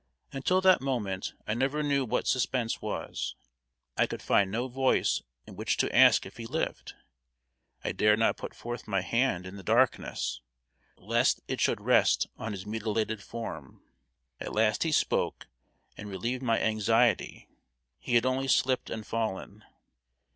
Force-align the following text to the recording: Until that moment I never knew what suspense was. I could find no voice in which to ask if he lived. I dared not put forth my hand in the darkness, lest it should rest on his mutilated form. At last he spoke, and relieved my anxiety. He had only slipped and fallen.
Until 0.31 0.61
that 0.61 0.81
moment 0.81 1.35
I 1.45 1.53
never 1.53 1.83
knew 1.83 2.05
what 2.05 2.25
suspense 2.25 2.81
was. 2.81 3.35
I 3.95 4.07
could 4.07 4.23
find 4.23 4.49
no 4.49 4.67
voice 4.67 5.21
in 5.45 5.55
which 5.55 5.77
to 5.77 5.95
ask 5.95 6.25
if 6.25 6.37
he 6.37 6.47
lived. 6.47 6.95
I 7.83 7.91
dared 7.91 8.17
not 8.17 8.35
put 8.35 8.55
forth 8.55 8.87
my 8.87 9.01
hand 9.01 9.45
in 9.45 9.57
the 9.57 9.63
darkness, 9.63 10.41
lest 10.97 11.41
it 11.47 11.61
should 11.61 11.81
rest 11.81 12.25
on 12.35 12.51
his 12.53 12.65
mutilated 12.65 13.21
form. 13.21 13.83
At 14.39 14.53
last 14.55 14.81
he 14.81 14.91
spoke, 14.91 15.45
and 15.95 16.09
relieved 16.09 16.41
my 16.41 16.59
anxiety. 16.59 17.47
He 17.99 18.15
had 18.15 18.25
only 18.25 18.47
slipped 18.47 18.89
and 18.89 19.05
fallen. 19.05 19.63